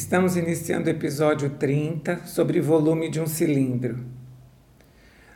[0.00, 3.98] Estamos iniciando o episódio 30 sobre volume de um cilindro.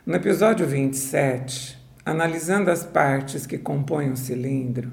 [0.03, 4.91] No episódio 27, analisando as partes que compõem um cilindro,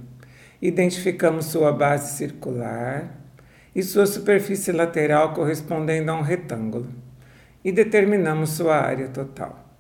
[0.61, 3.19] identificamos sua base circular
[3.75, 6.91] e sua superfície lateral correspondendo a um retângulo
[7.65, 9.75] e determinamos sua área total.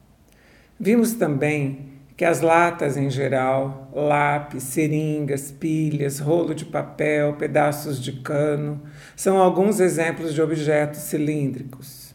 [0.81, 1.92] Vimos também
[2.23, 8.81] que as latas em geral, lápis, seringas, pilhas, rolo de papel, pedaços de cano,
[9.17, 12.15] são alguns exemplos de objetos cilíndricos.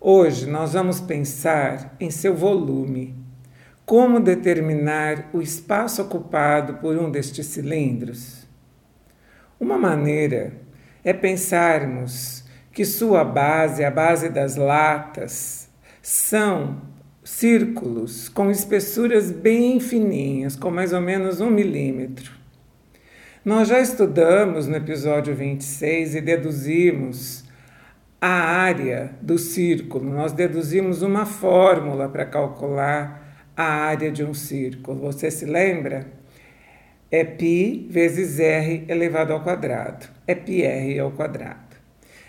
[0.00, 3.14] Hoje nós vamos pensar em seu volume.
[3.86, 8.48] Como determinar o espaço ocupado por um destes cilindros?
[9.60, 10.54] Uma maneira
[11.04, 15.70] é pensarmos que sua base, a base das latas,
[16.02, 16.89] são
[17.30, 22.32] círculos com espessuras bem fininhas, com mais ou menos um milímetro.
[23.44, 27.44] Nós já estudamos no episódio 26 e deduzimos
[28.20, 30.12] a área do círculo.
[30.12, 35.00] Nós deduzimos uma fórmula para calcular a área de um círculo.
[35.00, 36.08] Você se lembra?
[37.10, 40.06] É π vezes r elevado ao quadrado.
[40.26, 41.76] É πr ao quadrado.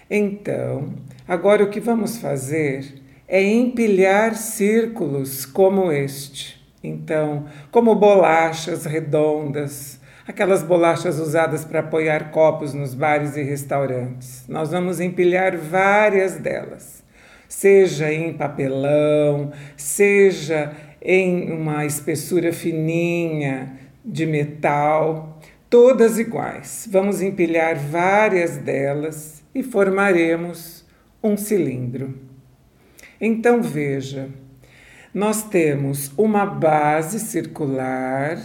[0.09, 0.93] Então,
[1.27, 3.01] agora o que vamos fazer
[3.31, 6.61] é empilhar círculos como este.
[6.83, 14.43] Então, como bolachas redondas, aquelas bolachas usadas para apoiar copos nos bares e restaurantes.
[14.49, 17.05] Nós vamos empilhar várias delas,
[17.47, 26.85] seja em papelão, seja em uma espessura fininha de metal, todas iguais.
[26.91, 30.85] Vamos empilhar várias delas e formaremos
[31.23, 32.29] um cilindro.
[33.23, 34.29] Então veja,
[35.13, 38.35] nós temos uma base circular,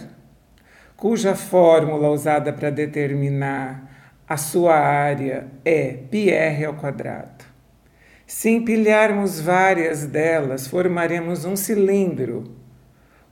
[0.95, 7.43] cuja fórmula usada para determinar a sua área é πr ao quadrado.
[8.27, 12.43] Se empilharmos várias delas, formaremos um cilindro,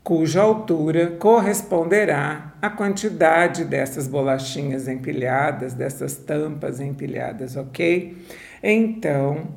[0.04, 8.18] cuja altura corresponderá à quantidade dessas bolachinhas empilhadas, dessas tampas empilhadas, ok?
[8.64, 9.48] Então,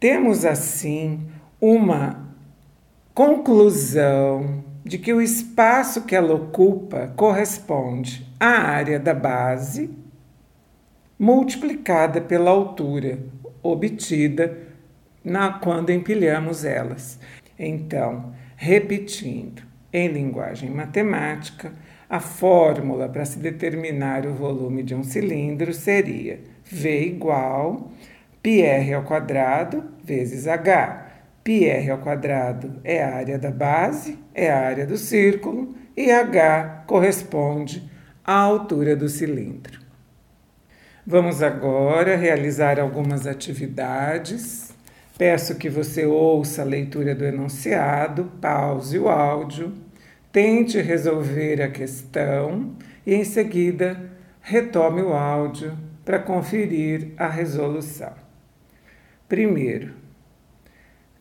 [0.00, 1.28] temos assim
[1.60, 2.34] uma
[3.14, 9.90] conclusão de que o espaço que ela ocupa corresponde à área da base
[11.18, 13.18] multiplicada pela altura
[13.62, 14.58] obtida
[15.22, 17.20] na, quando empilhamos elas.
[17.58, 19.62] Então, repetindo,
[19.92, 21.72] em linguagem matemática,
[22.08, 27.92] a fórmula para se determinar o volume de um cilindro seria V igual
[28.42, 31.06] πr ao quadrado vezes h.
[31.44, 36.84] πr ao quadrado é a área da base, é a área do círculo, e h
[36.86, 37.90] corresponde
[38.24, 39.80] à altura do cilindro.
[41.06, 44.72] Vamos agora realizar algumas atividades.
[45.18, 49.74] Peço que você ouça a leitura do enunciado, pause o áudio,
[50.32, 52.74] tente resolver a questão
[53.06, 54.00] e, em seguida,
[54.40, 58.19] retome o áudio para conferir a resolução.
[59.30, 59.92] Primeiro,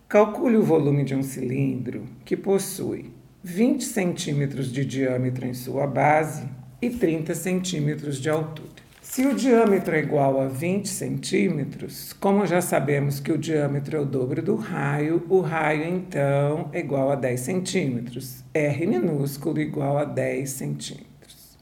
[0.07, 6.49] calcule o volume de um cilindro que possui 20 centímetros de diâmetro em sua base
[6.81, 8.81] e 30 centímetros de altura.
[8.99, 13.99] Se o diâmetro é igual a 20 centímetros, como já sabemos que o diâmetro é
[13.99, 18.43] o dobro do raio, o raio então é igual a 10 centímetros.
[18.55, 21.59] R minúsculo igual a 10 centímetros.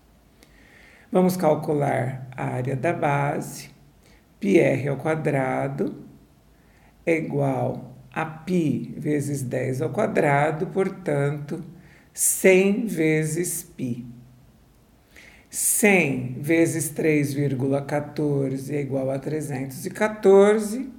[1.12, 3.70] Vamos calcular a área da base,
[4.40, 6.07] πr ao quadrado,
[7.08, 11.64] é igual a π vezes 10 ao quadrado, portanto,
[12.14, 14.06] 100 vezes π.
[15.50, 20.90] 100 vezes 3,14 é igual a 314.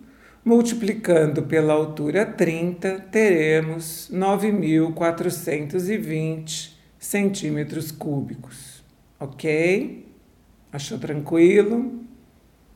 [0.45, 8.83] Multiplicando pela altura 30, teremos 9.420 centímetros cúbicos.
[9.21, 10.07] Ok?
[10.73, 12.03] Achou tranquilo?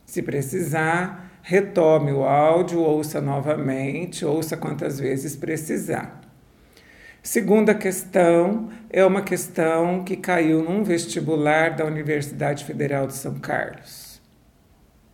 [0.05, 6.21] Se precisar, retome o áudio, ouça novamente, ouça quantas vezes precisar.
[7.23, 14.21] Segunda questão é uma questão que caiu num vestibular da Universidade Federal de São Carlos.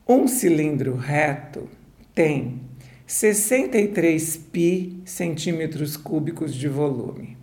[0.07, 1.69] Um cilindro reto
[2.15, 2.63] tem
[3.07, 7.37] 63 pi centímetros cúbicos de volume.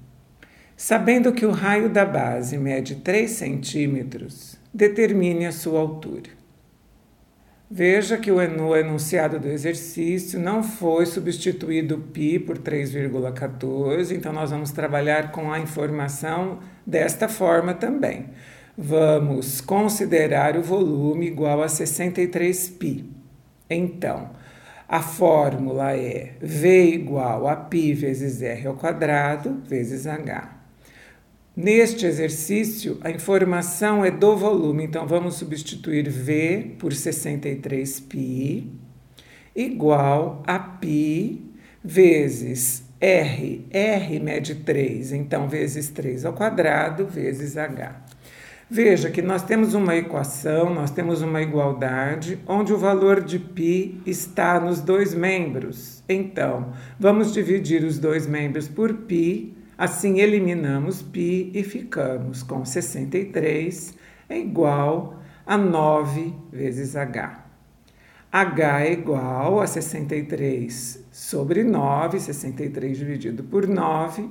[0.77, 6.34] Sabendo que o raio da base mede 3 centímetros, determine a sua altura.
[7.72, 14.72] Veja que no enunciado do exercício não foi substituído π por 3,14, então nós vamos
[14.72, 18.30] trabalhar com a informação desta forma também.
[18.76, 23.04] Vamos considerar o volume igual a 63π.
[23.68, 24.30] Então,
[24.88, 30.53] a fórmula é V igual a π vezes R ao quadrado vezes H.
[31.56, 38.64] Neste exercício, a informação é do volume, então vamos substituir V por 63π
[39.54, 41.42] igual a π
[41.82, 43.66] vezes R.
[43.70, 48.04] R mede 3, então vezes 3 ao quadrado vezes H.
[48.72, 54.00] Veja que nós temos uma equação, nós temos uma igualdade, onde o valor de π
[54.06, 56.04] está nos dois membros.
[56.08, 63.93] Então, vamos dividir os dois membros por π, assim eliminamos π e ficamos com 63
[64.29, 67.43] é igual a 9 vezes h.
[68.31, 74.29] h é igual a 63 sobre 9, 63 dividido por 9,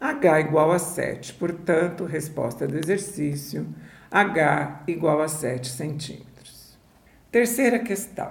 [0.00, 1.34] H igual a 7.
[1.34, 3.66] Portanto, resposta do exercício,
[4.10, 6.78] H igual a 7 centímetros.
[7.30, 8.30] Terceira questão.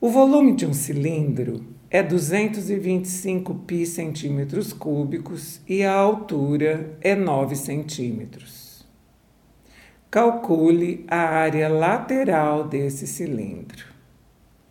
[0.00, 7.54] O volume de um cilindro é 225 pi centímetros cúbicos e a altura é 9
[7.54, 8.84] centímetros.
[10.10, 13.84] Calcule a área lateral desse cilindro.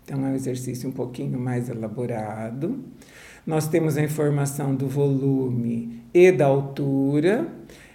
[0.04, 2.84] Então, é um exercício um pouquinho mais elaborado.
[3.48, 7.48] Nós temos a informação do volume e da altura.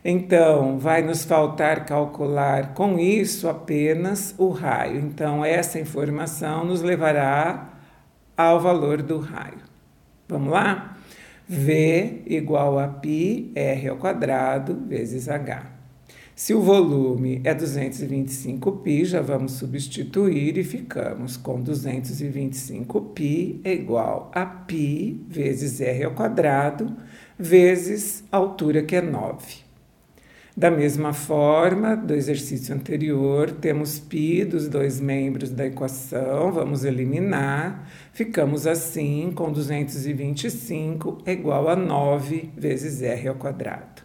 [0.02, 5.00] Então, vai nos faltar calcular com isso apenas o raio.
[5.00, 7.74] Então, essa informação nos levará
[8.37, 9.59] ao valor do raio.
[10.27, 10.97] Vamos lá?
[11.47, 15.71] V igual a π r ao quadrado vezes h.
[16.35, 24.45] Se o volume é 225π, já vamos substituir e ficamos com 225π é igual a
[24.45, 26.95] π vezes r ao quadrado
[27.37, 29.63] vezes a altura que é 9.
[30.58, 37.88] Da mesma forma, do exercício anterior, temos π dos dois membros da equação, vamos eliminar,
[38.12, 44.02] ficamos assim com 225 é igual a 9 vezes r ao quadrado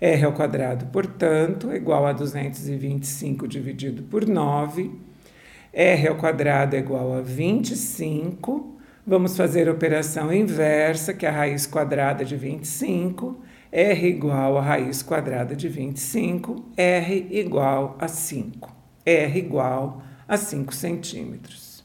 [0.00, 4.90] r ao quadrado, portanto, é igual a 225 dividido por 9.
[5.72, 8.80] r ao quadrado é igual a 25.
[9.06, 13.46] Vamos fazer a operação inversa, que é a raiz quadrada de 25.
[13.70, 16.72] R igual a raiz quadrada de 25.
[16.76, 18.74] r igual a 5.
[19.04, 21.84] r igual a 5 centímetros.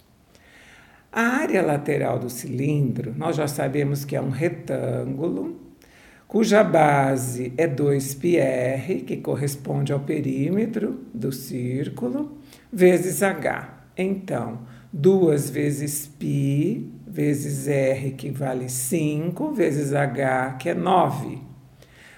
[1.12, 5.62] A área lateral do cilindro, nós já sabemos que é um retângulo
[6.34, 12.40] cuja base é 2πr, que corresponde ao perímetro do círculo,
[12.72, 13.86] vezes h.
[13.96, 21.53] Então, 2 vezes π vezes r, que vale 5, vezes h, que é 9.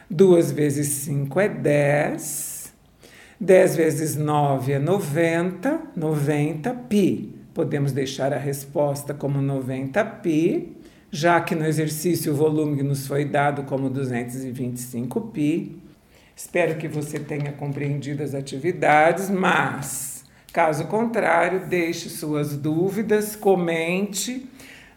[0.10, 2.74] 2 vezes 5 é 10.
[3.40, 7.30] 10 vezes 9 é 90, 90 π.
[7.54, 10.76] Podemos deixar a resposta como 90 π
[11.16, 15.78] já que no exercício o volume nos foi dado como 225 pi.
[16.36, 24.46] Espero que você tenha compreendido as atividades, mas, caso contrário, deixe suas dúvidas, comente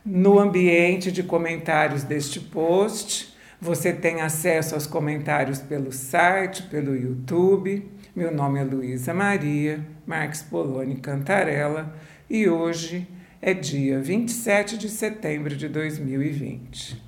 [0.04, 3.32] no ambiente de comentários deste post.
[3.60, 7.90] Você tem acesso aos comentários pelo site, pelo YouTube.
[8.14, 11.92] Meu nome é Luísa Maria Marques Poloni Cantarella
[12.30, 13.09] e hoje
[13.42, 17.07] é dia 27 de setembro de 2020.